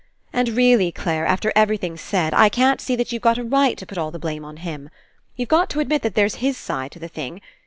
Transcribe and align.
And 0.33 0.49
really, 0.49 0.91
Clare, 0.91 1.27
after 1.27 1.53
everything's 1.55 2.01
said, 2.01 2.33
I 2.33 2.49
can't 2.49 2.81
see 2.81 2.95
that 2.95 3.11
you've 3.11 3.23
a 3.23 3.43
right 3.43 3.77
to 3.77 3.85
put 3.85 3.99
all 3.99 4.09
the 4.09 4.17
blame 4.17 4.43
on 4.43 4.57
him. 4.57 4.89
You've 5.35 5.47
got 5.47 5.69
to 5.69 5.79
admit 5.79 6.01
that 6.01 6.15
there's 6.15 6.37
his 6.41 6.57
side 6.57 6.91
to 6.93 6.99
the 6.99 7.07
thing. 7.07 7.39